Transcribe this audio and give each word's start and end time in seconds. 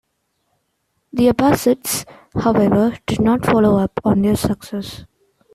The 1.13 1.27
Abbasids, 1.27 2.05
however, 2.33 2.97
did 3.05 3.19
not 3.21 3.45
follow 3.45 3.77
up 3.77 3.99
on 4.03 4.23
their 4.23 4.35
success. 4.35 5.05